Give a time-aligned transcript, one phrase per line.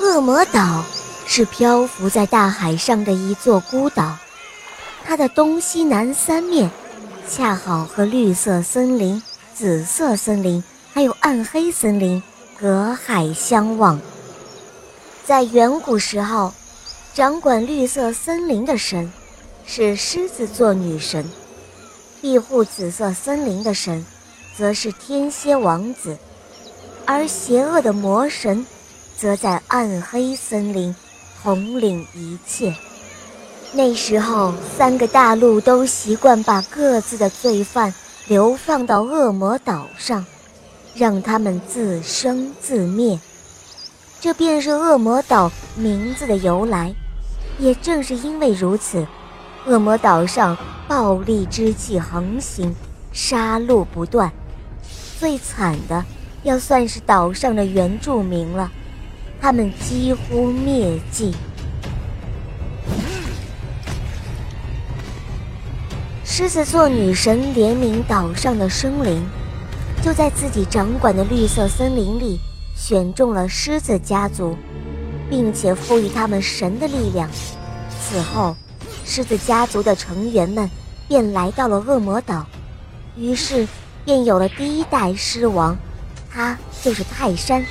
[0.00, 0.84] 恶魔岛
[1.24, 4.16] 是漂浮在大海上的一座孤岛，
[5.04, 6.68] 它的东西南三面
[7.28, 9.22] 恰好和绿色森林、
[9.54, 12.20] 紫色森林还有暗黑森林
[12.58, 14.00] 隔海相望。
[15.24, 16.52] 在远古时候，
[17.14, 19.12] 掌管绿色森林的神
[19.64, 21.24] 是狮子座女神，
[22.20, 24.04] 庇护紫色森林的神
[24.56, 26.18] 则是天蝎王子，
[27.06, 28.66] 而邪恶的魔神
[29.16, 30.94] 则在暗黑森林
[31.42, 32.74] 统领一切。
[33.72, 37.94] 那时候，三个大陆都习惯把各自的罪犯
[38.26, 40.26] 流放到恶魔岛上，
[40.94, 43.18] 让他们自生自灭。
[44.20, 46.94] 这便是恶魔岛名字的由来。
[47.58, 49.06] 也正是因为如此，
[49.66, 50.56] 恶魔岛上
[50.88, 52.74] 暴力之气横行，
[53.12, 54.32] 杀戮不断。
[55.18, 56.04] 最惨的
[56.42, 58.70] 要算是岛上的原住民了，
[59.40, 61.34] 他们几乎灭迹。
[66.24, 69.22] 狮子座女神怜悯岛上的生灵，
[70.02, 72.40] 就在自己掌管的绿色森林里。
[72.74, 74.56] 选中了狮子家族，
[75.28, 77.28] 并且赋予他们神的力量。
[78.00, 78.56] 此后，
[79.04, 80.70] 狮子家族的成员们
[81.08, 82.46] 便来到了恶魔岛，
[83.16, 83.66] 于是
[84.04, 85.76] 便有了第一代狮王，
[86.30, 87.64] 他就是泰山。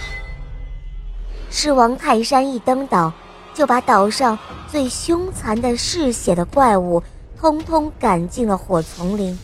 [1.50, 3.12] 狮王泰山一登岛，
[3.54, 7.02] 就把岛上最凶残的嗜血的怪物
[7.40, 9.38] 通通赶进了火丛林，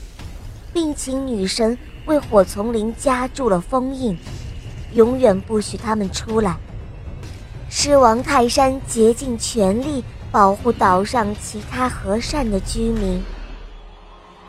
[0.73, 4.17] 并请女神为火丛林加注了封印。
[4.93, 6.57] 永远不许他们出来。
[7.69, 10.03] 狮王泰山竭尽全力
[10.35, 13.23] 保护岛上其他和善的居民。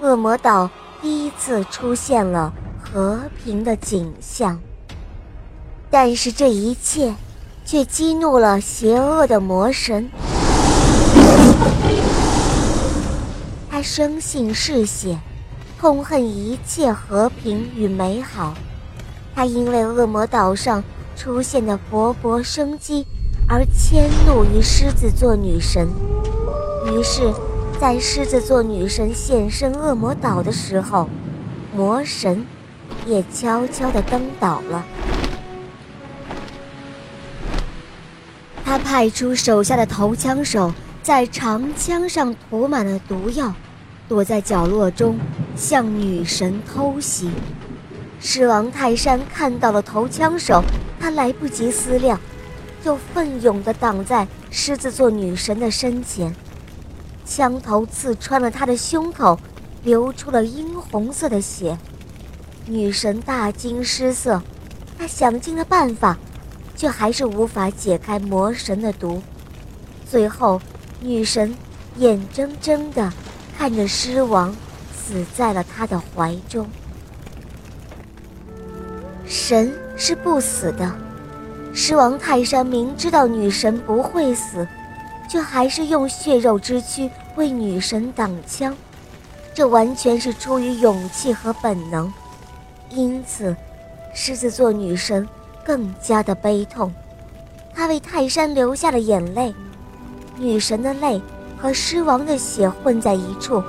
[0.00, 0.68] 恶魔岛
[1.00, 2.52] 第一次出现了
[2.82, 4.58] 和平的景象，
[5.88, 7.14] 但是这一切
[7.64, 10.10] 却激怒了邪恶的魔神。
[13.70, 15.16] 他生性嗜血，
[15.78, 18.54] 痛恨一切和平与美好。
[19.36, 20.82] 他因为恶魔岛上
[21.14, 23.06] 出现的勃勃生机
[23.48, 25.88] 而迁怒于狮子座女神，
[26.86, 27.32] 于是，
[27.80, 31.08] 在狮子座女神现身恶魔岛的时候，
[31.72, 32.44] 魔神
[33.06, 34.84] 也悄悄地登岛了。
[38.64, 43.54] 他派出手下的投枪手，在长枪上涂满了毒药，
[44.08, 45.16] 躲在角落中
[45.54, 47.30] 向女神偷袭。
[48.18, 50.64] 狮王泰山看到了投枪手，
[50.98, 52.18] 他来不及思量，
[52.86, 56.32] 就奋勇地挡在狮子座女神的身前，
[57.24, 59.36] 枪头刺穿了她的胸口，
[59.82, 61.76] 流出了殷红色的血。
[62.64, 64.40] 女神大惊失色，
[64.96, 66.16] 她想尽了办法，
[66.76, 69.20] 却还是无法解开魔神的毒。
[70.08, 70.62] 最后，
[71.00, 71.52] 女神
[71.96, 73.12] 眼睁睁地
[73.58, 74.54] 看着狮王
[74.96, 76.64] 死在了她的怀中。
[79.26, 80.96] 神是不死的，
[81.78, 84.66] 狮王泰山明知道女神不会死，
[85.28, 88.74] 却还是用血肉之躯为女神挡枪，
[89.52, 92.10] 这完全是出于勇气和本能。
[92.88, 93.54] 因此，
[94.14, 95.28] 狮子座女神
[95.62, 96.90] 更加的悲痛，
[97.74, 99.54] 她为泰山流下了眼泪。
[100.38, 101.20] 女神的泪
[101.58, 103.62] 和狮王的血混在一处，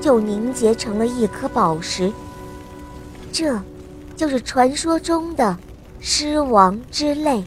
[0.00, 2.12] 就凝结成了一颗宝石。
[3.32, 3.60] 这。
[4.16, 5.56] 就是传说中的
[6.00, 7.44] 狮王之泪。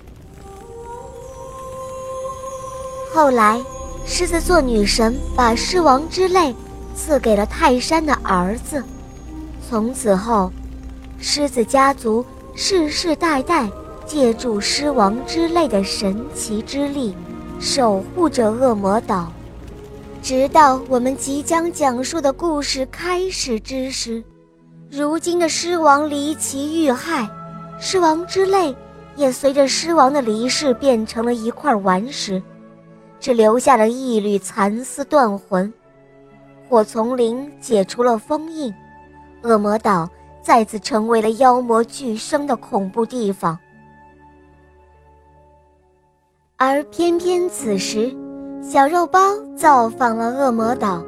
[3.13, 3.61] 后来，
[4.05, 6.53] 狮子座女神把狮王之泪
[6.95, 8.83] 赐给了泰山的儿子。
[9.69, 10.51] 从此后，
[11.17, 12.25] 狮子家族
[12.55, 13.69] 世世代代
[14.05, 17.15] 借助狮王之泪的神奇之力，
[17.59, 19.31] 守护着恶魔岛，
[20.21, 24.23] 直到我们即将讲述的故事开始之时。
[24.89, 27.29] 如今的狮王离奇遇害，
[27.83, 28.75] 狮王之泪
[29.15, 32.41] 也随着狮王的离世变成了一块顽石，
[33.19, 35.73] 只留下了一缕残丝断魂。
[36.69, 38.71] 火丛林解除了封印，
[39.41, 40.07] 恶魔岛
[40.43, 43.57] 再次成为了妖魔俱生的恐怖地方。
[46.57, 48.15] 而偏偏此时，
[48.61, 51.03] 小肉包造访了恶魔岛，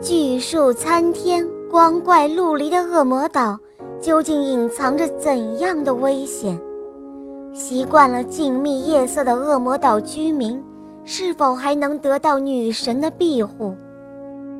[0.00, 1.46] 巨树参天。
[1.70, 3.56] 光怪陆离的恶魔岛
[4.00, 6.58] 究竟隐藏着怎样的危险？
[7.52, 10.62] 习惯了静谧夜色的恶魔岛居民，
[11.04, 13.74] 是否还能得到女神的庇护？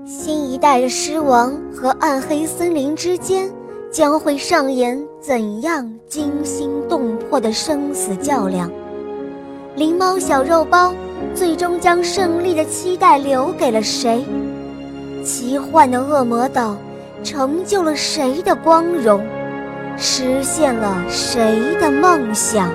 [0.05, 3.51] 新一代的狮王和暗黑森林之间
[3.91, 8.71] 将会上演怎样惊心动魄的生死较量？
[9.77, 10.93] 灵猫小肉包
[11.35, 14.25] 最终将胜利的期待留给了谁？
[15.25, 16.77] 奇幻的恶魔岛
[17.23, 19.27] 成就了谁的光荣？
[19.97, 22.71] 实现了谁的梦想？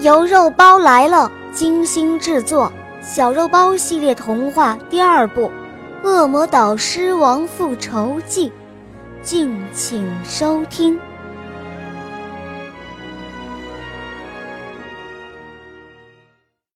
[0.00, 2.70] 由肉包来了精心制作
[3.04, 5.50] 《小肉包系列童话》第二部
[6.08, 8.48] 《恶魔岛狮王复仇记》，
[9.22, 10.98] 敬请收听。